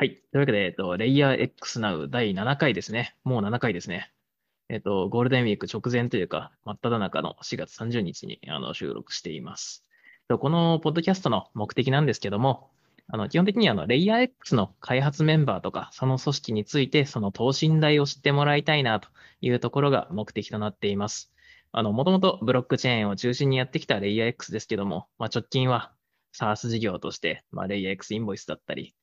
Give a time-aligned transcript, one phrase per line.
[0.00, 0.10] はい。
[0.10, 3.16] というわけで、えっと、レイヤー X Now 第7回ですね。
[3.24, 4.12] もう7回ですね。
[4.68, 9.84] えっと、ゴールデンウィーク直前というか、真っ只中の4月30日にあの収録しています。
[10.28, 12.70] このポッドキャストの目的なんですけども、
[13.08, 19.08] あの基本的にあのレイヤー X の開発メンバーとか、その組織について、その等身大を知ってもらいたいなと
[19.40, 21.32] いうところが目的となっています。
[21.72, 25.92] あの、もともとブロックチェーンを中心にやってきたレイヤー X ですけども、まあ、直近は
[26.36, 28.94] SaaS 事業として、まあ、レイヤー X インボイスだったり、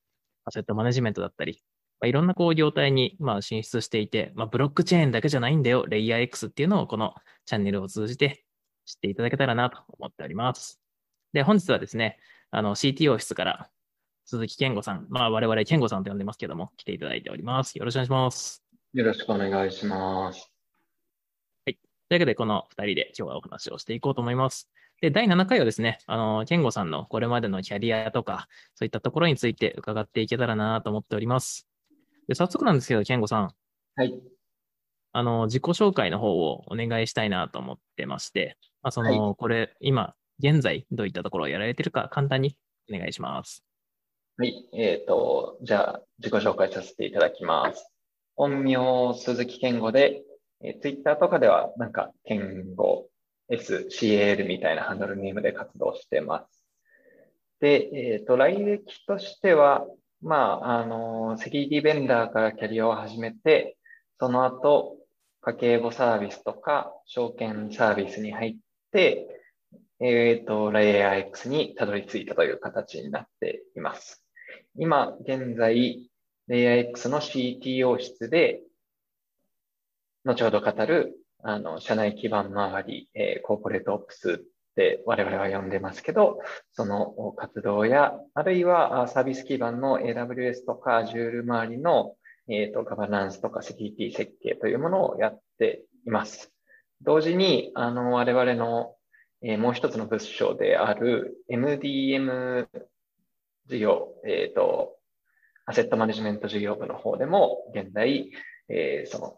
[0.45, 1.61] アセットマネジメントだったり、
[1.99, 7.13] まあ、いろんなこう業態にまあ進出していて、まあ、ブロックチェーンだけじゃないんだよ、レイヤー X っていうのをこの
[7.45, 8.45] チャンネルを通じて
[8.85, 10.79] 知っていただけたらなと思っております。
[11.33, 12.17] で、本日はですね、
[12.51, 13.69] あの CTO 室から
[14.25, 17.77] 鈴木健吾さん、まあ我々健吾さんと呼んでますけども、来ていただいております。
[17.77, 18.63] よろしくお願いします。
[18.93, 20.51] よろしくお願いします。
[21.65, 21.75] はい。
[21.75, 24.69] というわけで、この2人で今日はお話をしていこうと思います。
[25.01, 31.67] で、第7回はですね、あの、健吾さんのこれまでのキャリアとか、そういったところについて伺っていけたらなと思っております。
[32.27, 33.49] で、早速なんですけど、健吾さん。
[33.95, 34.13] はい。
[35.11, 42.57] あの、自己紹介の方をお願いしたいなと思ってまして、まあ、その、はい、これ、今、現在、どういったところをやられてるか、簡単に
[42.93, 43.63] お願いします。
[44.37, 44.69] はい。
[44.73, 47.89] えっ、ー、と、じゃあ、自己紹介させていただきます。
[48.35, 50.23] 本名、鈴木健吾で、
[50.61, 53.07] えー、ツイッターとかでは、なんか、健吾
[53.49, 56.65] SCAL みたいなハンドルネームで活動してます。
[57.59, 59.85] で、えっ、ー、と、来歴としては、
[60.21, 63.77] まあ、あの、セキュリティベンダーからキャリアを始めて、
[64.19, 64.97] その後、
[65.41, 68.55] 家計簿サービスとか、証券サービスに入っ
[68.91, 69.27] て、
[69.99, 74.25] えっ、ー、と、レイヤー X にたどり着いたという形になっています。
[74.77, 76.09] 今、現在、
[76.47, 78.61] レイヤー X の CTO 室で、
[80.25, 81.15] 後ほど語る
[81.47, 84.37] あの、社内基盤周り、えー、コーポレートオプスっ
[84.75, 86.39] て我々は呼んでますけど、
[86.73, 92.15] その活動や、あるいはサービス基盤の AWS とか Azure 周りの、
[92.49, 96.51] えーと、ガバナンスとかセキュリティ設計というものをやっています。
[97.03, 98.95] 同時に、あの、我々の、
[99.43, 102.67] えー、もう一つの物章である MDM
[103.67, 104.95] 事業、えっ、ー、と、
[105.67, 108.31] アセットマネジメント事業部の方でも、現在、
[108.67, 109.37] えー、その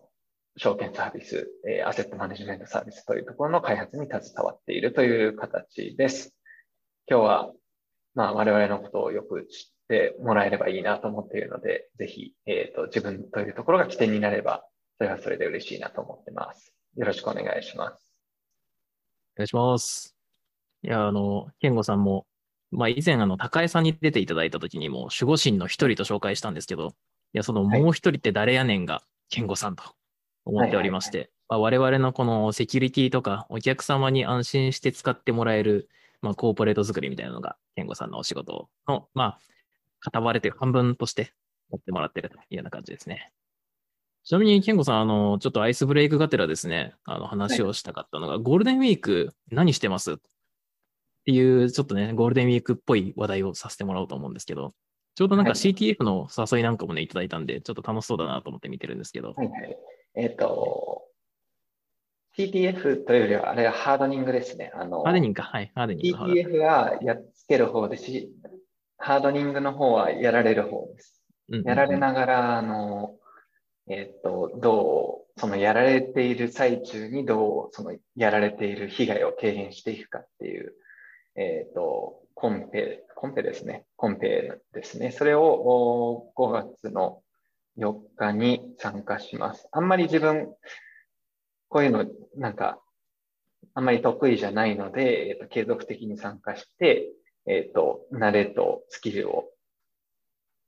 [0.58, 6.34] 証券サービス、えアセットマネジメントサービスというところの開発に携わっているという形です。
[7.08, 7.52] 今日は、
[8.16, 14.64] まあ、我々のことをよく知ってもらえればいいなと思っているので、ぜひ、えっ、ー、と、自分というところが起点になれば、
[14.98, 16.74] それはそれで嬉しいなと思ってます。
[16.96, 18.04] よろしくお願いします。
[19.36, 20.16] お願いします。
[20.82, 22.26] いや、あの、健吾さんも、
[22.72, 26.90] まあ、以前、あの、高江さんに出ていただいたときにも、守護神の一人と紹介したんですけど、い
[27.34, 29.84] や、そのもう一人って誰やねんが、健吾さんと
[30.48, 35.90] 思っておりまして、まあ、我々のこのセキュリティとかお客様に安心して使ってもらえる、
[36.22, 39.40] まあ、コーポレート作りみたいなのが、健吾さんのお仕事の、まあ、
[40.00, 41.32] 片割れという半分として
[41.70, 43.32] 持ってもらってるというような感じですね。
[44.24, 50.16] ちなみに、健吾さん、あの、ちょっとアイスブレイクがてらですね、あの、話をしたかったのが、はい、ゴールデンウィーク何してますっ
[51.26, 54.74] ていう、ちょっとね、ゴールデンウィークっぽい話題をさせてもらおうと思うんですけど、
[55.16, 59.32] ちょうどなんか CTF の誘いなんかもね、いただいたんで、ちょっと楽しそうだなと思って見てるんですけど。
[59.32, 59.78] はいはい。
[60.16, 61.04] えっ、ー、と、
[62.38, 64.72] TTF というよりは、あれはハードニングですね。
[64.76, 65.44] あの、ハードニングか。
[65.44, 66.18] はい、ハードニング。
[66.18, 68.32] TTF はやっつける方ですし、
[68.98, 71.24] ハードニングの方はやられる方です。
[71.50, 73.16] うんうんうん、やられながら、あの、
[73.90, 80.74] えっ、ー、と、どう、そのやられている最中にどう、そのやられている被害を軽減していくかっていう、
[81.36, 83.86] えっ、ー、と、コンペ、コンペですね。
[83.96, 85.12] コンペですね。
[85.12, 87.22] それを5月の
[87.78, 89.68] 4日に参加します。
[89.72, 90.54] あんまり自分、
[91.70, 92.06] こういうの、
[92.36, 92.82] なんか、
[93.74, 97.10] あんまり得意じゃないので、えっ、と、継続的に参加して、
[97.46, 99.50] えっ、と、慣れとスキルを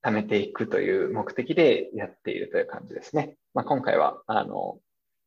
[0.04, 3.36] 貯めていくという目的でやっているという感じですね。
[3.54, 4.80] まあ、今回は、あの、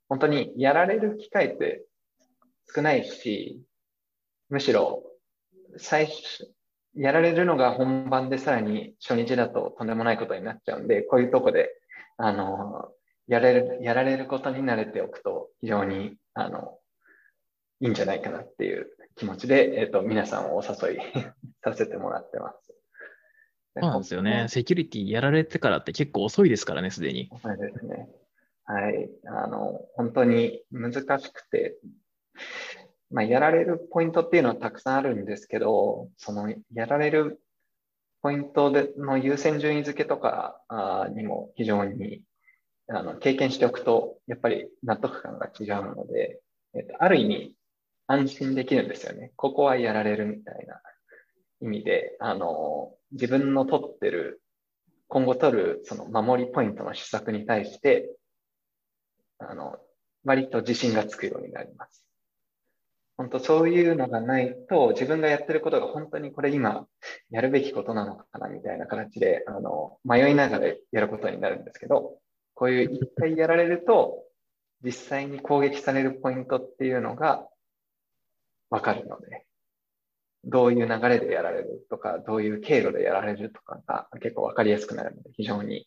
[0.09, 1.85] 本当にやられる機会って
[2.75, 3.63] 少ないし、
[4.49, 5.03] むしろ、
[5.79, 6.53] 最初、
[6.95, 11.71] やられるのが本番でさらに初日だととんでもないことになっちゃうんで、こういうとこで、
[12.17, 12.93] あの、
[13.27, 16.79] やれる、やられることに慣れておくと非常に、あの、
[17.81, 18.87] いいんじゃないかなっていう
[19.17, 20.99] 気持ちで、えっ、ー、と、皆さんをお誘い
[21.63, 22.75] させてもらってます。
[23.75, 24.47] そうなんですよね。
[24.49, 27.29] セキュリティやられてからって結構遅いですからね、すでに。
[27.33, 28.09] 遅いですね。
[28.65, 29.11] はい。
[29.27, 31.79] あの、本当に難しくて、
[33.11, 37.42] まあ、やられるポイントっていうのはたくさんあるんですけど、そのやられる
[38.23, 40.61] ポイントでの優先順位付けとか
[41.15, 42.23] にも非常に
[42.89, 46.41] あの経験しておくと、やっぱり納得感が違うので、
[46.75, 47.57] えっと、ある意味
[48.07, 49.33] 安心できるんですよね。
[49.37, 50.81] ここはやられるみたいな
[51.61, 54.43] 意味で、あの、自分の取ってる
[55.09, 58.11] 今後取るその守りポイントの施策に対して、
[59.39, 59.77] あの、
[60.25, 62.02] 割と自信がつくようになります。
[63.17, 66.87] 本当そういうのがないと、自分がやってることが本当にこれ今
[67.31, 72.19] やるべきことなのかなみたいな形で、あの、迷いながらやることになるんですけど、
[72.55, 74.25] こういう一回やられると、
[74.83, 77.47] 実際に攻撃されるポイントっていうのが
[78.71, 79.47] わかるので、
[80.45, 85.87] どういう流れでやられるとか、どういう経路でやられるとかが結構わかりやすくなるので、非常に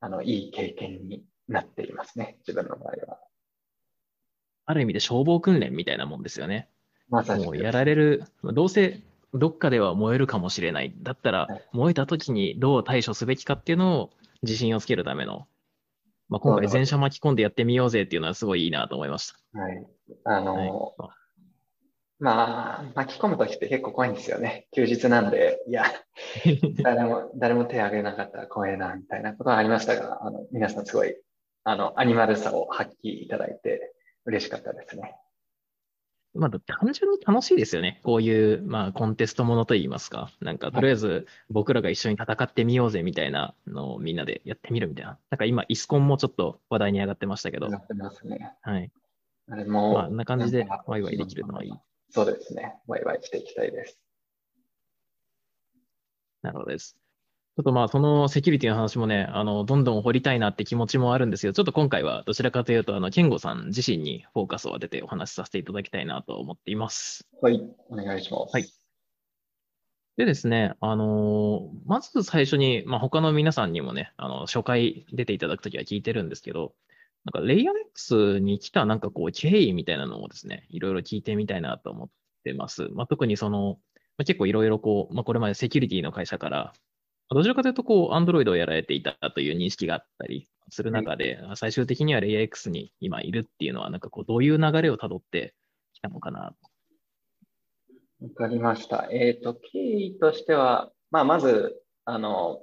[0.00, 3.18] あのいい経験になっていますね、自分の場合は。
[4.66, 6.68] ある意味で消防訓練みたいなもんですよね。
[7.08, 7.44] まさに。
[7.44, 9.00] もうやられる、どうせ
[9.34, 10.94] どっかでは燃えるかもしれない。
[11.02, 14.10] だったら、燃えた時にどう対処すべきかっていうのを
[14.42, 15.46] 自信をつけるための、
[16.28, 19.58] まあ、今回全社巻き込んでやってみようぜっていうのはすごいいいなと思いました。
[19.58, 19.86] はい。
[20.24, 21.24] あの、はい
[22.20, 24.66] まあ、巻き込むときって結構怖いんですよね。
[24.72, 25.84] 休日なんで、いや、
[26.82, 31.16] 誰も、誰も手を挙げなかったら怖いな、みたいなことはありましたが、あの、皆さんすごい、
[31.64, 33.93] あの、アニマルさを発揮いただいて
[34.26, 35.16] 嬉しかったですね。
[36.34, 38.00] まあ、単純に楽しいですよね。
[38.02, 40.32] こういう、まあ、コンテストものといいますか。
[40.40, 45.16] なんか、とりあえず、僕らが一緒に戦ってみようぜみたいなのをみんなでやってみるみたいな。
[45.30, 47.66] なんか今、イスコンもちょっと話題に上がってましたけど。
[47.66, 48.52] 上がってますね。
[48.62, 48.90] はい。
[49.48, 51.72] あれも、まあ、あんな感じでワイワイできるのはいい。
[52.10, 52.74] そうですね。
[52.88, 54.00] ワイワイしていきたいです。
[56.42, 57.03] なるほどです。
[57.56, 67.28] ちょっとまあ、そのセキュリティの話もね、あの、どんどん掘りたいなって気持ちもあるんですけど、ちょっと今回はどちらかというと、あの、ケンゴさん自身にフォーカスを当ててお話しさせていただきたいなと思っています。
[67.40, 68.52] はい、お願いします。
[68.52, 68.66] はい。
[70.16, 76.74] でですね、あのー、まず最初に、まあ、他の皆さんにもね、あの、初回出ていただくときは聞いてるんですけど、
[77.24, 82.08] なんか、レイヤー X に来たなんかこう、経緯みたいなのをですね、いろいろ聞いてみたいなと思っ
[82.42, 82.88] てます。
[82.92, 83.78] まあ、特にその、
[84.18, 86.72] まあ、結構いろいろこう、まあ、これまでセキュリティの会社から、
[87.30, 95.54] どちらかというとこう、Android をやられていたという認識があったりする中で、はい、最終的にはレイヤー X に今いるっていうのは、なんかこう、どういう流れをたどって
[95.94, 96.54] きたのかな
[98.20, 99.08] わかりました。
[99.10, 102.62] えっ、ー、と、経緯としては、まあ、まず、あの、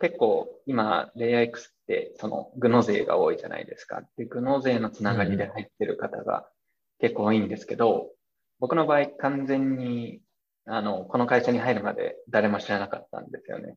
[0.00, 4.02] 結構今、レイヤー X ってそのグノ勢が多いじゃないですか。
[4.16, 6.48] で、グノ勢のつながりで入ってる方が
[6.98, 8.10] 結構多いんですけど、
[8.58, 10.20] 僕の場合完全に
[10.66, 13.76] あの、この会社に入るまで誰も知らなかったんですよね。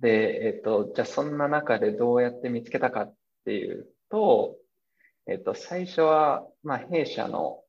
[0.00, 4.56] で、えっ、と、じゃあそんな中でどうやって見つけたかっていうと、
[5.26, 7.62] えっ、と、最初は、まあ、弊社の、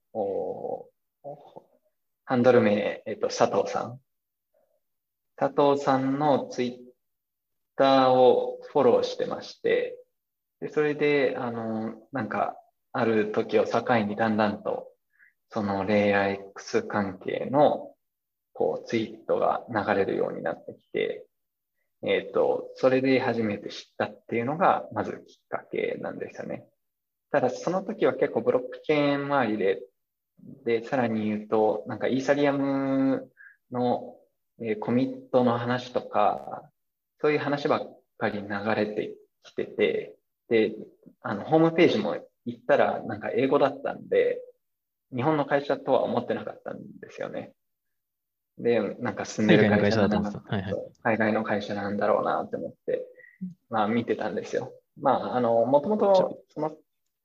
[2.25, 3.99] ハンドル名、えっ、と、佐藤さん。
[5.35, 6.77] 佐藤さんのツイッ
[7.75, 9.97] ターをフォローしてまして、
[10.59, 12.55] で、それで、あの、なんか、
[12.91, 14.87] ある時を境にだんだんと、
[15.49, 17.93] そのレイヤー X 関係の、
[18.53, 21.25] こう、ツイートが流れるようになってきて、
[22.03, 26.67] えっ、ー、と、それで初めて知ったっていうのが、まずきっかけなんですよね。
[27.31, 29.81] ただ、その時は結構ブロックチェーン周りで、
[30.65, 33.29] で、さらに言うと、なんかイーサリアム
[33.71, 34.15] の、
[34.61, 36.69] えー、コミットの話とか、
[37.19, 40.15] そういう話ばっかり流れてきてて、
[40.49, 40.75] で、
[41.21, 44.39] あの、ホームページも行ったらなんか英語だったんで、
[45.15, 47.53] 日本の会社とは思ってなかったんですよね。
[48.57, 50.73] で、なんか住んでる会社だ、はいはい、
[51.03, 53.05] 海外の会社なんだろうなって思って、
[53.69, 54.73] まあ見てたんですよ。
[54.99, 56.71] まあ、あの、もともと、その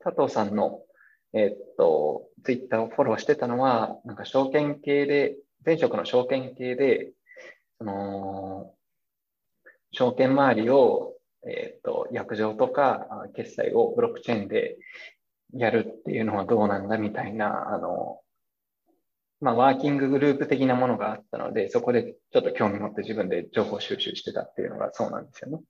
[0.00, 0.82] 佐藤さんの、
[1.32, 7.12] えー、っと、ツイッターをフォローしてたのは、なんか証券系で、前職の証券系で、
[7.78, 8.74] その、
[9.92, 11.14] 証券周りを、
[11.48, 14.76] えー、っと、約定とか、決済をブロックチェーンで
[15.54, 18.20] やるっていうのはどうなんだみたいな、あの、
[19.40, 25.60] まあ、ワーキンググループ的なものがあったので、そこでちょっと興味持って自分で情報収集してたっていうのがそうなんですよね。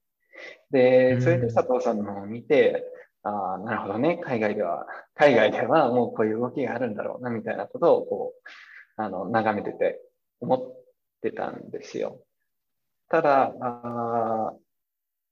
[0.70, 2.84] で、それで佐藤さんのを見て、
[3.22, 8.48] ああ、なるほどね、海外では、海外ではもうこういう動きがあるんだろうな、みたいなことを、こう、
[8.96, 10.00] あの、眺めてて、
[10.40, 10.60] 思っ
[11.22, 12.20] てたんですよ。
[13.08, 14.52] ただ、あ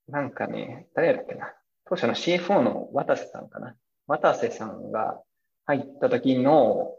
[0.07, 1.53] なんかね、誰だっけな、
[1.85, 3.75] 当初の CFO の渡瀬さんかな。
[4.11, 5.21] 渡瀬さんが
[5.65, 6.91] 入った時の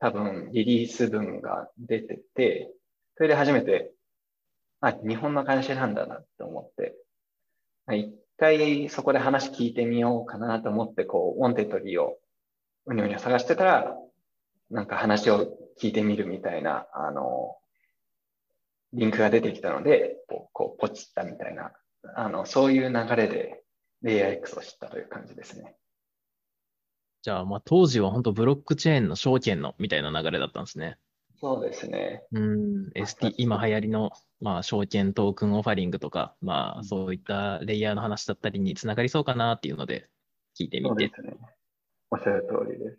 [0.00, 2.72] 多分リリース文が出てて、
[3.16, 3.92] それで初めて、
[4.80, 6.96] あ、日本の会社なんだなって思って、
[7.96, 12.18] 一回そこで話聞いてみようかなと思って、こう、ウォンテッドリーを
[12.86, 13.96] うにょうにょ探してたら、
[14.68, 15.46] なんか話を
[15.80, 17.56] 聞いてみるみたいな、あの、
[18.94, 20.16] リンクが出てきたので、
[20.52, 21.72] こう、ポチったみたいな、
[22.16, 23.61] あの、そういう流れで、
[24.02, 25.76] LayerX を知ったという感じですね。
[27.22, 30.98] じゃあ、まあ、当時は本当ブロックチェーンの証券のみたいな流れだったんですね。
[31.40, 32.24] そうですね。
[32.32, 34.10] うん、ST、今流行りの
[34.42, 40.08] まあ、証券トークンオファリングとか、まあ、うんそういったレイヤーの話だったりにつながりそうかなっていうので、
[40.58, 40.88] 聞いてみて。
[40.88, 41.36] そうですね。
[42.10, 42.98] おっしゃる通りです。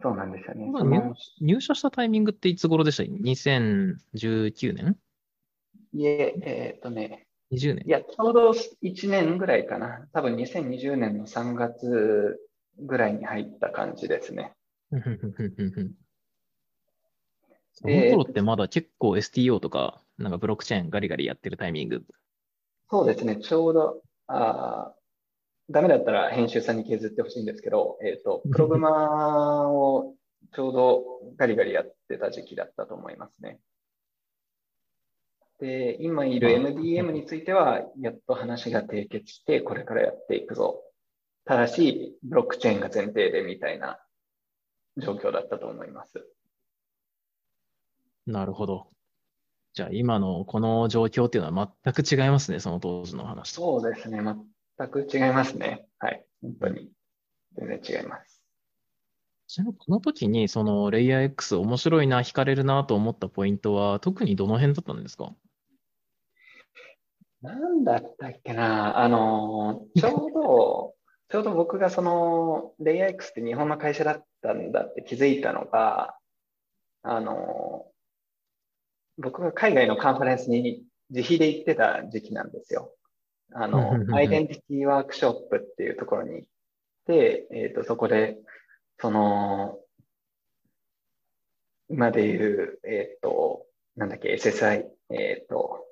[0.00, 0.70] そうなんですよね。
[0.70, 4.96] まあ入入社したタイミングっていつ頃でした ?2019 年
[5.92, 10.06] いえ、えっとね、?20 年いや、ちょうど1年ぐらいかな。
[10.12, 12.38] 多分2020年の3月
[12.78, 14.52] ぐらいに入った感じですね。
[17.72, 22.04] そでの頃ってまだ結構 STO とか、なんかブロックチェーンガリガリやってるタイミング？
[22.90, 23.36] そうですね。
[23.36, 24.98] ちょうど、あー
[25.70, 30.14] ダメだったら編集さんに削ってほしいんですけど、えっと、プログマーを
[30.54, 31.04] ちょうど
[31.36, 33.60] ガリガリやってた時期だったと思いますね。
[35.60, 40.82] で、今いるあ MDM については、やっと話が締結して、これからやっていくぞ。
[41.44, 43.98] ただし、ブロックチェーンが前提でみたいな
[44.96, 46.24] 状況だったと思います。
[48.26, 48.88] なるほど。
[49.72, 53.80] じゃあ今のこの状況っていうのは全く違いますね、その当時の話と。
[53.80, 54.20] そうですね。
[54.78, 55.86] 全く違いますね。
[55.98, 56.24] はい。
[56.42, 56.90] 本当に。
[57.56, 58.42] 全然違います。
[59.48, 65.34] ちなみにこの時にそのレイヤー X 面白いな、惹かれるなと思ったポイントは特にどの辺だったんですか？
[67.42, 70.94] なんだったっけな、あの、 ちょうど、
[71.28, 76.16] ちょうど僕がその、レイヤー X って日本の会社だったんだって気づいたのが、
[77.02, 77.86] あの、
[79.18, 82.94] 僕が海外のカンファレンスに自費で行ってた時期なんですよ。
[83.52, 86.48] あの、アイデンティティワークショップっていうところに行っ
[87.06, 88.38] て、えっと、そこで、
[88.98, 89.78] その、
[91.88, 93.66] 今で言う、えっと、
[93.96, 95.87] なんだっけ、SSI、えっと、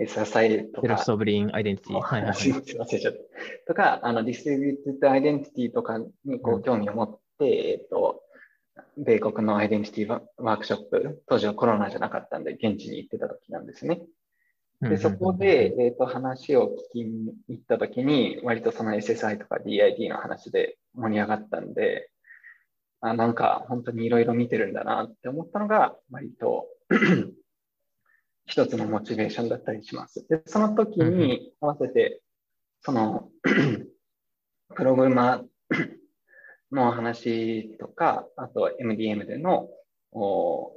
[0.00, 1.94] SSI とか Self、Sov ereign Identity。
[1.94, 2.34] はいはいはい。
[2.36, 3.18] すいません、忘れちゃった。
[3.66, 8.22] とか、あの、 Distributed Identity とかにこうんう興味を持って、えっと、
[8.96, 14.02] 米国の Identity ワワークショップ、当時はコロナじゃなかったんで、現地に行ってた時なんですね。
[14.80, 22.10] で、そこで、えっと、話を聞きに行った時に、割とその SSI とか DID の話で盛り上がったんで、
[23.00, 26.68] あ、なんか本当にいろいろ見てるんだなって思ったのが、割と
[28.48, 30.26] 一つのモチベーションだったりします。
[30.28, 32.22] で、その時に合わせて、
[32.80, 33.28] その、
[34.74, 35.88] プログラマー
[36.72, 39.68] の話とか、あと MDM での
[40.12, 40.72] お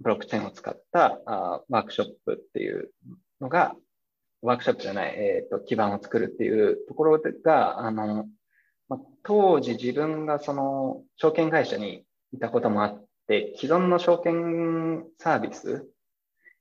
[0.00, 2.90] ブロックチェーンを使ったあワークショップっていう
[3.40, 3.76] のが、
[4.42, 8.26] ワークショップじゃない、えっ、と、基盤を作るっていうところが、あの、
[8.88, 15.88] まあ、当時自分がその証券会社にいたこともあって、既存の証券サービス、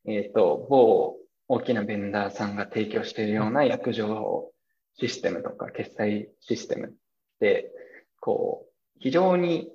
[0.06, 1.18] えっ、と、某
[1.48, 4.52] 大きなベンダーさんが提供しているような約定
[4.96, 6.92] システムとか決済システムっ
[7.40, 7.72] て、
[8.20, 9.70] こう、非常に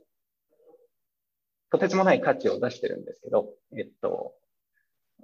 [1.71, 4.33] とてつもない価値を出してるんですけど、えっと、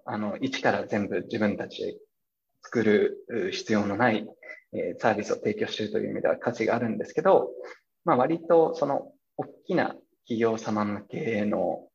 [0.05, 1.97] あの、一から全部自分たちで
[2.63, 4.27] 作るう必要のない、
[4.73, 7.51] えーサービスを提供しているという意味では価値があるんですけど、
[8.05, 9.95] まあ割とその大きな
[10.27, 11.89] 企業様向けの、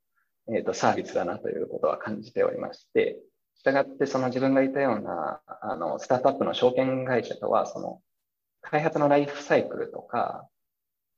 [0.56, 3.20] えっとサービスだなということは感じておりまして、
[3.60, 8.02] したがってその自分がいたような、あの、スタートアップの証券会社とは、その、
[8.62, 10.48] 開発のライフサイクルとか、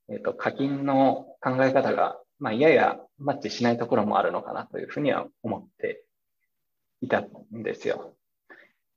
[0.10, 6.04] えっと、課金の考え方が、まあ、ややマッチしないところもあるのかなというふうには思って
[7.02, 7.30] いたん
[7.64, 8.16] ですよ。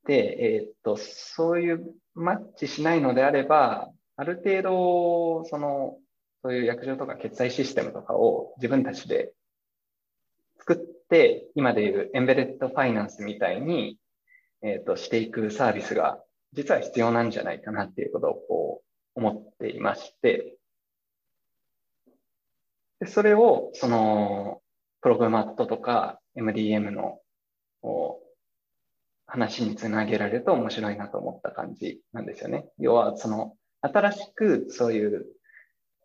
[0.06, 5.98] で、えっと、そういうマッチしないのであれば、ある程度、その、
[6.42, 9.32] そういう約定とか決済システムとかを自分たちで
[10.66, 10.76] 作っ
[11.08, 13.98] て、今でいうエンベレッドファイナンスみたいに、
[14.62, 16.22] えっと、していくサービスが
[16.54, 18.82] 実は必要なんじゃないかなっていうことをこ
[19.16, 20.56] う思っていまして、
[23.00, 24.62] でそれを、その、
[25.02, 27.18] プログマットとか MDM の
[27.82, 28.20] お
[29.26, 32.66] 話につなげられると面白いなと思った感じなんですよね。
[32.78, 35.26] 要は、その、新しくそういう、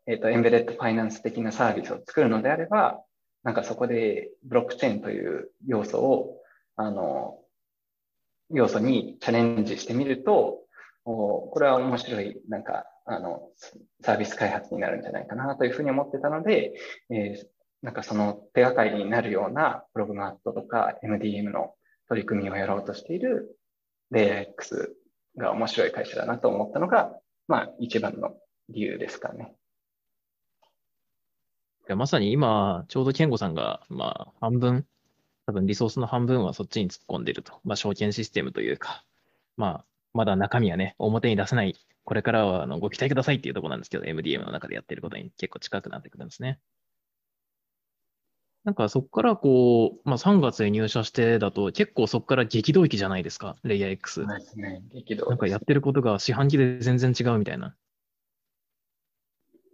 [0.08, 3.02] えっ、と、エンベレッドファイナンス的なサービスを作るのであれば、
[3.44, 6.38] なんかそこでブロックチェーンという要素を、
[6.76, 7.40] あの、
[8.52, 10.60] 要素にチャレンジしてみると、
[11.06, 13.50] おこれは面白い、なんか、あの、
[14.02, 16.74] サービス開発になるんじゃないかなというふうに思ってたので、
[17.10, 21.74] えーなんかその手がかりになるようなプログマットとか MDM の
[22.10, 23.58] 取り組みをやろうとしている
[24.12, 24.96] レイヤー X
[25.38, 27.14] が面白い会社だなと思ったのが、
[27.48, 28.36] まあ一番の
[28.70, 29.54] 理由ですかね。
[31.96, 34.86] まさに今、ちょうど健吾さんが、まあ、半分、
[35.46, 37.60] 多分リソースの半分はそっちに突っ込んでると。
[37.64, 39.04] まあ、証券システムというか、
[39.58, 46.60] まあ、まだ中身はね、表に出せない、これからはあのご期待くださいっていうところなんですけど、MDM の中でやってることに結構近くなってくるんですね。
[48.64, 54.24] なんかそこからこう、まあ3月に入社してだと結構そこから激動期じゃないですか、レイヤー X。
[54.24, 54.84] そうですね。
[54.94, 57.76] 激動なんかやってることが四半期で全然違うみたいな。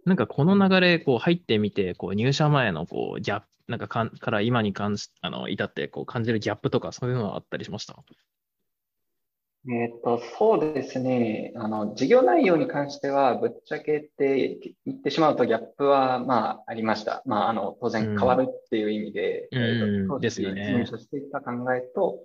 [0.06, 7.96] なんかこの流れ、こう入ってみて、こう入社前のこうギャップ、なんかかんから今に関し、あの、至ってこう感じるギャップとかそういうのはあったりしました？
[9.68, 11.52] えっと、そうですね。
[11.56, 17.24] あの、事業内容に関しては、ぶっちゃけて言ってしまうと、ギャップは、まあ、ありました。
[17.26, 22.20] まあ、あの、当然うん変わるっていう意味で、うんえっと、当時ですよね入社していた考えと、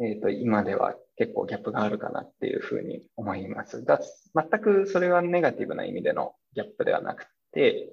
[0.00, 3.84] えっと、今では結構ギャップがあるかなっていうふうに思います。
[3.86, 3.98] だ
[4.34, 7.90] 全くそれはネガティブな意味でのギャップではなくて、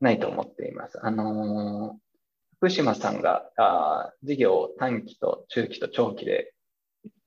[0.00, 0.98] ないと思っています。
[1.04, 2.04] あのー
[2.58, 6.54] 福島さんが、あー事業を短期と中期と長期で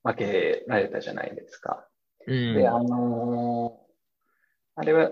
[0.02, 1.88] 分けられたじゃないですか。
[2.26, 2.56] うん。
[2.56, 3.88] で、あのー
[4.80, 5.12] あれは、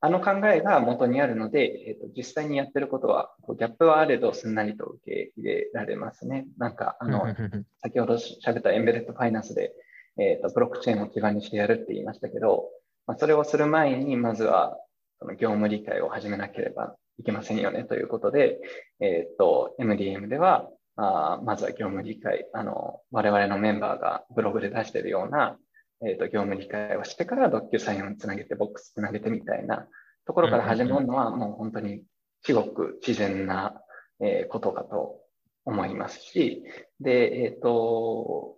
[0.00, 6.46] あの考えが元にあるので、えっと、実際にやってることは、こうギャップはあれどすんなりと受け入れられますね。
[6.56, 7.24] なんか、あの、
[7.82, 9.74] 先ほど喋ったエンベレッドファイナンスで、
[10.18, 12.70] えっと、ブロックチェーンを基盤にしてやるって言いましたけど、
[13.10, 14.78] まあ、それをする前に、まずは、
[15.18, 18.60] その業務理解を始めなければいけませんよねということで、
[19.00, 25.58] えっと、MDM では、あーまずは業務理解、あの、我々のメンバーがブログで出しているような、
[26.06, 29.88] えっと、業務理解をしてから、ドッキュサインをつなげて、ボックスつなげてみたいな
[30.24, 32.04] ところから始まるのは、もう本当に
[32.44, 33.74] 至極自然な、
[34.20, 35.18] えーことかと
[35.64, 36.62] 思いますし、
[37.00, 38.56] で、えっ、と、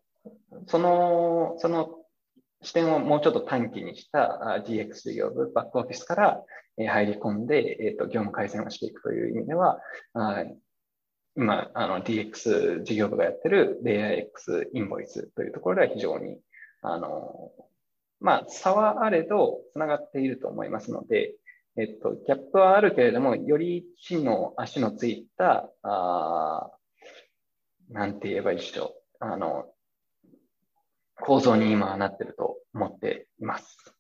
[0.67, 2.02] その、その
[2.63, 6.43] 視点をもうちょっと短期にした DX 事業部、バックオフィスから
[6.79, 9.81] 入り込んで、えっ、と、業務改善をしていくという意味では、
[10.15, 10.45] あ
[11.37, 16.39] 今、あの、DX 事業部がやってる LayerX インボイスというところでは非常に、
[16.83, 17.51] あの、
[18.21, 21.35] まあ、差はあれど、つながっていると思いますので、
[21.77, 26.71] えっと、ギャップはあるけれども、より地の足のついた、あ
[27.89, 29.25] なんて言えばいいでしょう。
[29.25, 29.67] あの、
[31.25, 33.95] 構造に今はなってると思っています。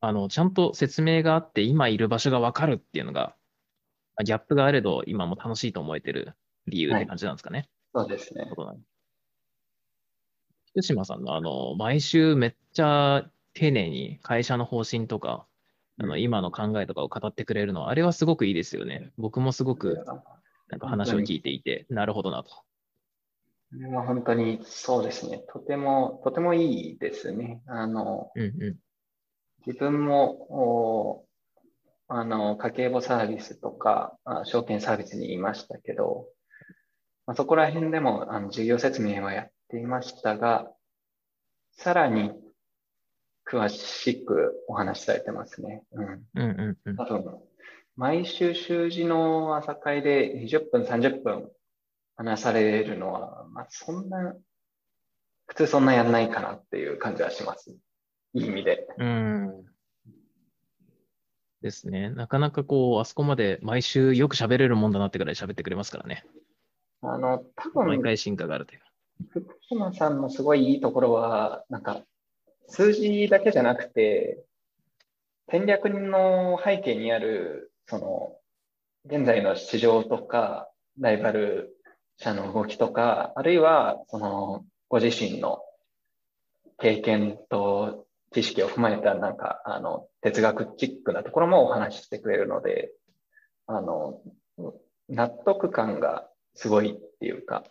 [0.00, 3.34] あの、ちゃんと説明があって、今いる場所がわかるっていうのが、
[4.16, 6.34] まあギャップがあれど、今も楽しいと思えてる
[6.66, 7.68] 理由って感じなんですかね。
[7.94, 8.50] そうですね。
[10.70, 15.46] 福島さんのあの、毎週めっちゃ丁寧に会社の方針とか、
[15.98, 19.10] あの、今の考えとかを語ってくれるのは、あれはすごくいいですよね。
[19.16, 20.04] 僕もすごく、
[20.68, 22.65] なんか話を聞いていて、なるほどなと。
[23.70, 25.42] これは本当にそうですね。
[25.52, 27.62] とても、とてもいいですね。
[27.66, 28.76] あの、うんう
[29.66, 31.26] 自分も、お
[32.08, 36.28] あの、家計簿サービスとか、あ証券サービスにいましたけど、
[37.26, 40.70] まあ、そこら辺でも、あの、事業説明はやっていましたが、
[41.72, 42.30] さらに
[43.44, 45.82] 詳しくお話しされてますね。
[45.92, 46.04] うん。
[46.04, 46.08] ん。
[46.08, 46.96] うんうんうん。
[46.96, 47.42] 多分、
[47.96, 51.50] 毎週習字の朝会で20分、30分
[52.16, 54.34] 話されるのは、まあ、そんな、
[55.46, 57.76] 普通そんなやんないかなっていう感じはします。
[58.32, 58.86] いい意味で。
[58.98, 59.64] うん。
[61.62, 62.10] ですね。
[62.10, 66.24] なかなかこう、あそこまで毎週よく喋れるもんだなってくらい喋ってくれますからね。
[67.02, 68.86] あの、多分、毎回進化があるというか。
[69.30, 72.02] 福島さんのすごいいいところは、なんか、
[72.68, 74.42] 数字だけじゃなくて、
[75.50, 78.38] 戦略の背景にある、その、
[79.04, 81.75] 現在の市場とか、ライバル
[82.18, 85.62] 社の動きとか、あるいは、その、ご自身の
[86.78, 92.92] 経験と知識を踏まえた、なんか、あの、哲学チックなところもお話ししてくれるので、
[93.66, 94.20] あの、
[95.08, 97.64] 納得感がすごいっていうか、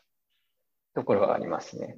[0.94, 1.98] ところはありますね。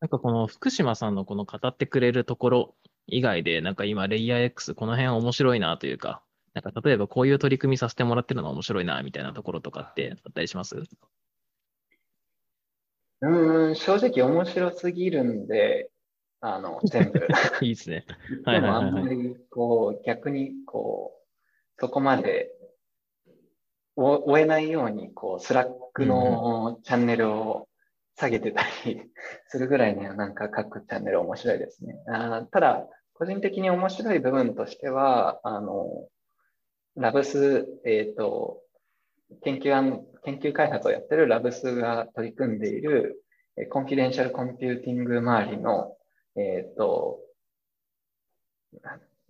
[0.00, 2.74] なんかこの福島さんのこの語ってくれるところ
[3.06, 6.23] 以外で、なんか今レイヤー X この辺面白いなというか、
[6.54, 10.76] なんか例えばこういう取り組みさせてもらってるのが面白いなみたいなところとかってあったりします？
[13.22, 15.90] うーん、正直面白すぎるんで、
[16.40, 17.26] あの、全部。
[17.62, 18.04] いいですね。
[18.44, 22.50] でもあはいはいはいはいんまり、こう、逆に、こう、そこまで、
[23.96, 27.68] お追えないように、こう、スラックのチャンネルを
[28.16, 29.00] 下げてたり
[29.48, 31.96] するぐらいには、なんか各チャンネル面白いですね。
[32.08, 36.08] あーただ、個人的に面白い部分としては、あの、
[36.96, 38.60] ラブス、えっ、と、
[39.42, 43.22] 研究案、研究開発をやってるラブスが取り組んでいる、
[43.56, 45.96] えー confidential computing 周りの、
[46.36, 47.20] えっ、と、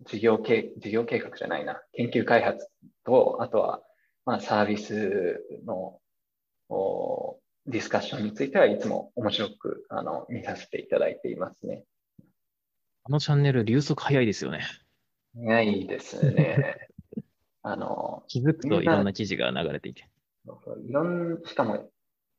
[0.07, 2.69] 事業計、事業計画じゃないな、研究開発
[3.05, 3.83] と、あとは、
[4.27, 6.01] まあ、サービスの、
[6.71, 11.85] おディスカッションについてはいつも面白く、あの、見させていただいていますね。
[13.05, 14.61] あのチャンネル、流速早いですよね。
[15.35, 16.89] 早いですね。
[17.67, 20.07] あの、気づくといろんな記事が流れていて。
[20.87, 21.91] いろん、しかも、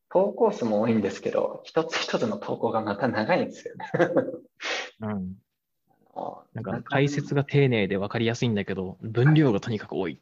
[0.09, 3.85] 投稿数も多いんですけど、一つ一つの投稿がまた長いんですよね。
[5.01, 5.35] うん。
[6.53, 10.21] なんか解説が丁寧で分かりやすいんだけど、分量がとにかく多い。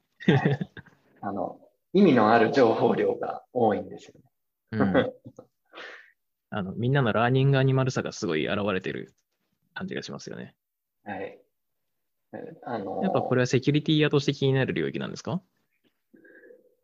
[1.21, 1.59] あの、
[1.91, 4.21] 意味のある情報量が多いんですよね。
[4.71, 5.13] うん、
[6.49, 9.13] あのみんなの learning animal さがすごい現れてる
[9.75, 10.55] 感じがしますよね。
[11.03, 11.42] はい。
[12.63, 15.41] あのやっぱこれはセキュリティ屋として気になる領域なんですか？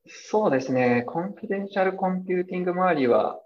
[0.08, 1.04] そうですね。
[1.06, 3.40] confidential computing 周りは、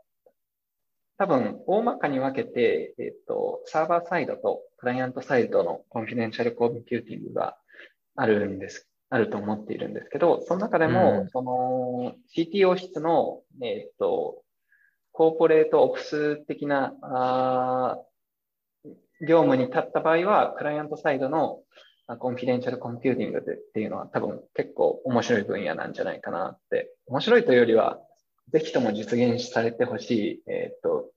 [1.18, 7.58] 多分、大まかに分けて、えっと、サーバーサイドとクライアントサイドの confidential computing が
[8.16, 11.30] あるんです、あると思っているんですけど、その中でも、うん。
[11.30, 14.42] その CTO 室の、えっと、
[15.12, 18.04] corporate ops 的な、あー
[19.28, 21.62] 業務に立った場合は、クライアントサイドの
[22.08, 26.94] あ confidential computing でっていうのは多分結構面白い分野なんじゃないかなって。
[27.08, 28.02] 面白いというよりは、
[28.52, 31.12] ぜひとも実現されてほしい、えっ、と、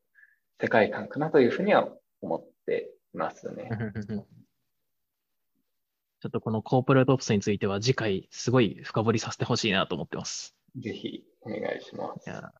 [0.60, 1.88] 世界観かなというふうには
[2.22, 3.68] 思っていますね。
[6.20, 10.56] ちょっとこのコーポレートオプスについては次回すごい深掘りさせてほしいなと思ってます。
[10.78, 12.32] ぜひお願いしますい。
[12.32, 12.52] や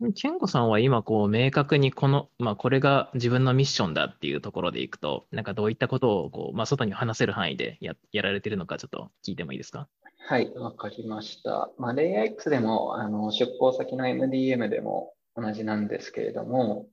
[0.00, 9.88] ちなみに、ケンゴさんは今、こう、明確にこの、まあ、これが自分のミッションだっていうところでいくと、なんかどういったことを、こう、まあ、外に話せる範囲でや、やられてるのか、ちょっと聞いてもいいですか？
[10.26, 11.70] はい、わかりました。
[11.76, 16.86] まあ、レイヤー X でも、あの、出向先の MDM でも同じなんですけれども、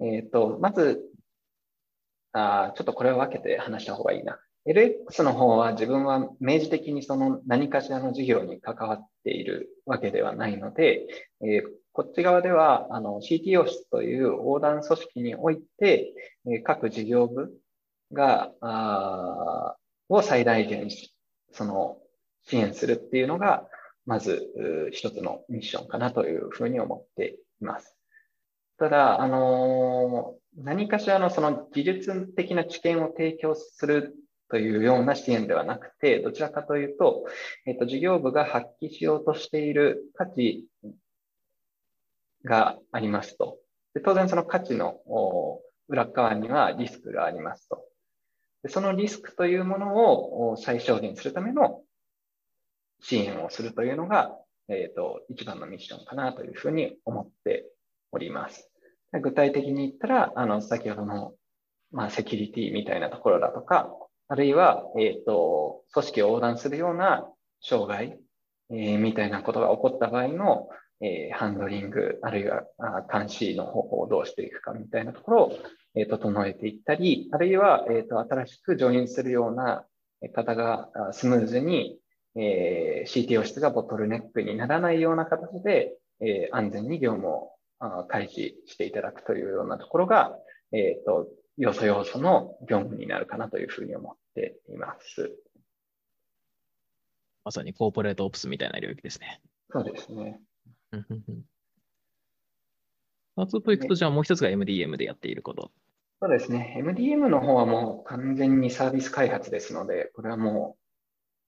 [0.00, 1.02] えっ、と、まず、
[2.32, 4.40] あーちょっとこれを分けて話した方がいいな。
[4.66, 11.06] LX の方は自分は明示的にその何かしらの事業に関わっているわけではないので、
[11.42, 16.12] えーこっち側ではあの CTO 室という横断組織において、
[16.44, 17.52] え各事業部
[18.12, 19.76] が、あ
[20.08, 20.88] を最大限
[21.52, 21.98] その
[22.42, 23.68] 支援するっていうのが、
[24.06, 27.96] まず一つのミッションかなというふうに思っています。
[28.76, 34.16] ただ、あの何かしらのその技術的な知見を提供する
[34.50, 37.24] というような支援ではなくて、どちらかというと、
[37.66, 40.64] えっと、事業部が発揮しようとしている価値
[42.44, 43.58] がありますと。
[43.94, 45.00] で当然その価値の
[45.88, 47.84] 裏側にはリスクがありますと。
[48.62, 51.82] でそのリスクというものを最小限するための
[53.04, 54.34] 支援をするというのが、
[54.68, 57.66] えっ、と、一番のミッションかなというふうに思って
[58.12, 58.70] おります。
[59.22, 61.34] 具体的に言ったら、あの、先ほどの、
[61.92, 63.90] まあ、セキュリティみたいなところだとか、
[64.28, 67.28] あるいは、えっ、と、組織を横断するような
[67.60, 68.18] 障害、
[68.70, 70.68] えーみたいなことが起こった場合の、
[71.00, 75.58] えーハンドリング、あるいはあ監視の方法をどうしていくかみたいなところを、
[75.94, 79.84] えー整えていったり、あるいは、えーと新しくジョインするような
[80.34, 81.98] 方があスムーズに、
[82.36, 90.38] えー CTO 室がボトルネックにならないような形で、えー安全に業務をあ開示していただくというようなところが、
[90.72, 95.32] えっ、と、要素要素の業務になるかなというふうに思っています。
[97.44, 99.40] まさにコーポレートオプスみたいな領域ですね。
[99.70, 100.40] そうですね。
[100.94, 101.44] うんうんうん
[103.48, 105.72] そうといくと、じゃあもう一つが MDM でやっていること。
[106.20, 106.76] そうですね。
[106.78, 110.76] MDM の方はもう完全にサービス開発ですので、これはも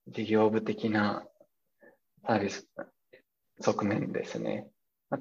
[0.08, 1.24] う事業部的な
[2.26, 2.68] サービス
[3.60, 4.68] 側面ですね。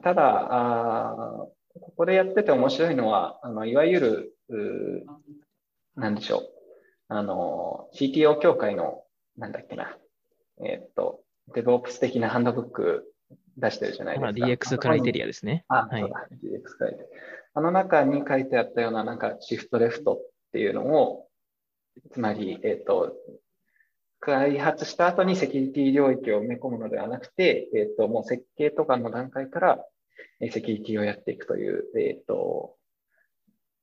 [0.02, 1.48] ただ、あ
[1.80, 5.08] ここでやってて面白いのは、あのいわゆる、
[5.96, 6.50] なんでしょう。
[7.10, 9.04] あの、CTO 協会の、
[9.38, 9.96] なんだっけな。
[10.66, 11.22] えーっと、
[11.54, 13.14] DevOps 的なハンドブック
[13.58, 14.76] 出してるじゃないまあ、ですか。
[14.76, 15.66] DX クライテリアですね。
[15.68, 17.10] あ、はいそうだ、DX 書いて。
[17.54, 21.28] あの中に書いてあったような、なんか、シフトレフトっていうのを、
[22.12, 23.16] つまり、えっ、と、
[24.20, 29.86] 開発した後にセキュリティ領域を埋め込むのではなくて、えっ、と、もう設計とかの段階から、
[30.42, 32.76] えーセキュリティをやっていくという、えっ、と、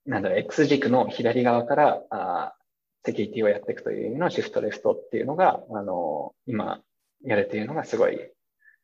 [0.05, 2.63] なんだろう、X 軸の左側から、あー
[3.05, 6.81] セキュリティをやっていくという意味のシフトレフトっていうのが、あの、今、
[7.25, 8.19] やれているのがすごい、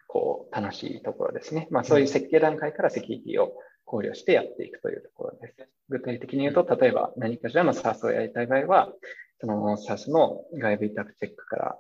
[0.10, 1.68] こう、楽しいところですね。
[1.70, 3.54] まあ、そういう設計段階からセキュリティを
[3.86, 5.70] 考慮してやっていくというところです。
[5.88, 8.92] 具体的に言うと、例えば何かしらの SaaS をやりたい場合は、
[9.40, 11.78] その SaaS の外部委託チェックから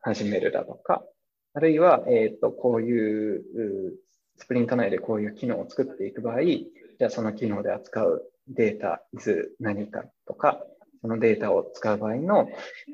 [0.00, 1.04] 始めるだとか、
[1.52, 3.94] あるいは、えっ、と、こういう、う
[4.38, 10.64] スプリント内でこういう機能を作っていく場合、じゃあその機能で扱うデータ、いつ何かとか、
[11.04, 12.48] そのデータを使う場合の、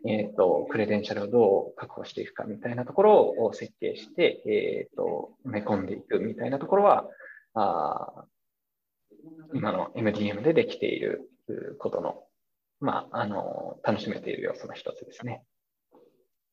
[0.05, 7.07] えっ、と、クレデンシャルをどう確保していくかみたいなところを設計して、えっ、と、埋め込んでいくみたいなところは、
[7.55, 8.25] あ
[9.55, 11.31] 今の MDM でできている
[11.79, 12.25] ことの、
[12.81, 15.45] まあ、あの、楽しめている要素の一つですね。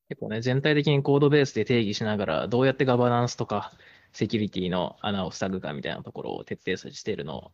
[0.10, 3.72] 結構ね、全体的にコードベースで定義しながら、どうやってガバナンスとか、
[4.14, 7.52] セキュリティの穴を塞ぐかみたいなところを徹底しているのを、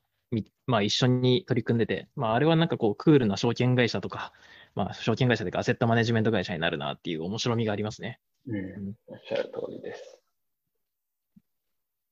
[0.66, 4.34] まあ一緒に取り組んでて、まああれはなんかこうクールな証券会社とか、
[4.76, 8.20] まあ証券会社というかアセットマネジメント会社になるなっていう面白みがありますね。
[8.48, 10.20] うん、おっしゃる通りです。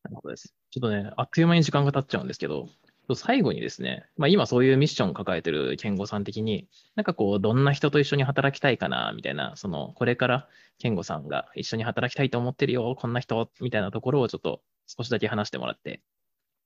[0.04, 0.54] なるほどです。
[0.72, 2.68] ちょっとね、あっという間に時間が経っちゃうんですけど、
[3.16, 16.02] 最後にですね、まあ、今そういうミッションを抱えてる健吾さん的に、なんかこう、どんな人と一緒に働きたいかな、みたいな、その、これから健吾さんが一緒に働きたいと思ってるよ、こんな人、みたいなところをちょっと少しだけ話してもらって、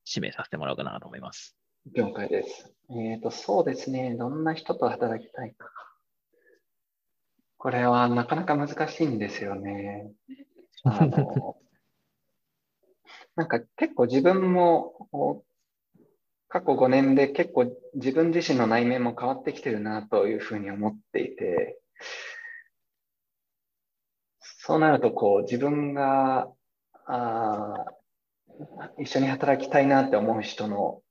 [0.07, 1.55] 指名させてもらおうかなと思います。
[1.93, 2.73] 了解です。
[2.89, 4.15] えっ、ー、と、そうですね。
[4.15, 5.69] どんな人と働きたいか。
[7.57, 10.11] これはなかなか難しいんですよね。
[10.83, 11.57] あの
[13.35, 15.43] なんか結構自分も
[16.47, 21.79] 過去5年で結構自分自身の内面も変わってきてるなというふうに思っていて、
[24.39, 26.51] そうなるとこう自分が
[27.07, 27.85] あ
[28.99, 31.01] 一緒に働きたいなって思う人の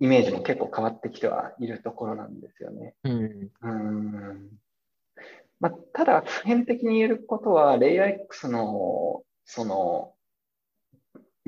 [0.00, 2.94] イメージも結構変わってきてはいるところなんですよね。
[3.04, 4.48] うん、うん
[5.60, 10.14] まあ、ただ、普遍的に言えることは、レイヤー X のその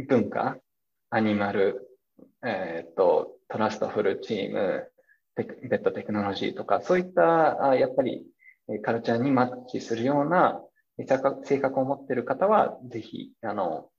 [0.09, 0.57] 文化、
[1.11, 1.96] アニマル、
[2.42, 4.90] えっ、ー、と、トラストフルチーム、
[5.37, 8.26] ベッドテクノロジーとか、そういったやっぱり
[8.83, 10.61] カルチャーにマッチするような
[11.44, 13.90] 性格を持っている方は、ぜひ、あの、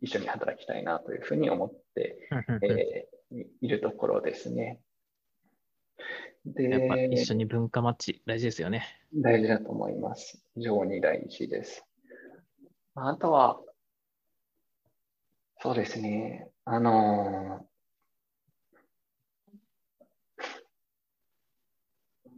[0.00, 2.28] 一緒に働きたいなというふうに思って、
[2.62, 4.80] えー、いるところですね。
[6.44, 8.86] で、やっぱ一緒に文化マッチ大事ですよね。
[9.14, 10.42] 大事だと思います。
[10.54, 11.84] 非常に大事です。
[12.94, 13.60] あとは、
[15.60, 16.48] そうですね。
[16.64, 17.66] あの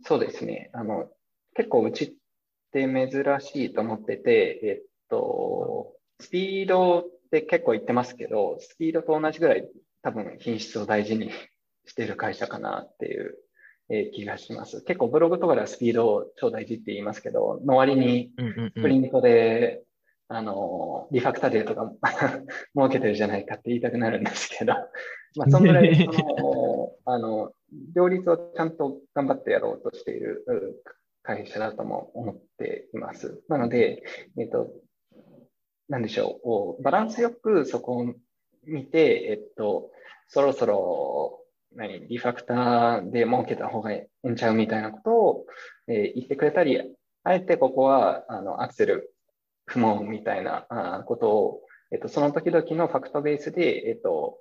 [0.02, 0.70] そうですね。
[0.72, 1.08] あの、
[1.54, 2.12] 結構うちっ
[2.72, 7.04] て珍しいと思ってて、えっと、スピード
[7.36, 9.68] って結構言ってますけど、スピードと同じぐらい
[10.02, 11.30] 多分品質を大事に
[11.86, 13.38] している会社かなっていう、
[13.92, 14.82] え気がします。
[14.82, 18.30] 結構ブログとかではスピードを超大事って言いますけど、の割に
[18.80, 19.82] プリントで
[20.32, 21.92] あの、リファクターデーとか
[22.72, 24.74] 設けてるじゃないかって言いたくなるんですけど、
[25.34, 27.52] まあ、そんぐらい、その、あの、
[27.96, 30.44] 両立をちゃんと頑張ってやろうとしている
[31.24, 33.42] 会社だとも思っています。
[33.48, 34.04] なので、
[34.38, 34.72] えっ、ー、と、
[35.90, 38.14] なんでしょう、バランスよくそこを
[38.64, 39.90] 見て、えっと、
[40.28, 41.40] そろそろ、
[41.74, 45.46] 何、リファクターで設けた方がええんちゃうみたいなことを、
[45.88, 46.80] えー、言ってくれたり、
[47.24, 49.12] あえてここは、あの、アクセル
[49.66, 54.38] 不問みたいなことを、えっと、その時々のファクトベースで、えっと、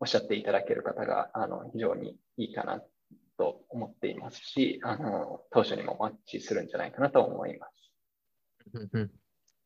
[0.00, 2.82] おっしゃっていただける方が、あの、非常にいいかな
[3.38, 7.74] と思っていますし、あの、当初にもマッチするんじゃないかなと思います。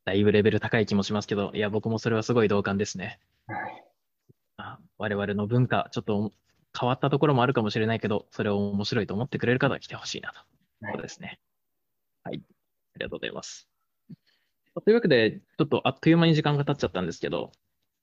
[0.05, 3.19] だいぶレベル高い気もしますけど、いや、僕もそれはすごい同感ですね。
[3.47, 3.83] はい。
[4.57, 6.31] あ我々の文化、ちょっと
[6.77, 10.39] 変わったところもあるかもしれないけど、それを面白いと思ってくれる方は来てほしいなと。
[10.93, 11.39] そうですね。
[12.23, 12.41] はい。
[12.95, 13.67] ありがとうございます。
[14.85, 17.51] というわけで、ちょっとあっという間に時間が経っちゃったんですけど、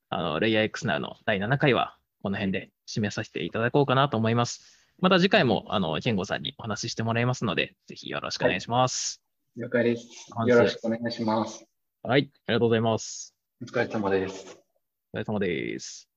[0.08, 4.90] あの、レイヤー X ナーの第7回はこの辺で締めさせていただこうかなと思います。
[4.98, 9.22] また次回も、あの、ケンゴさんにお話ししてもらいますので、ぜひよろしくお願いします。
[9.56, 10.06] はい、了解です。
[10.46, 11.66] よろしくお願いします。
[12.08, 13.34] はい、ありがとうございます。
[13.60, 14.56] お疲れ様です。
[15.12, 16.08] お疲れ様です。